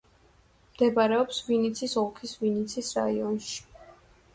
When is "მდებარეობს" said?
0.69-1.43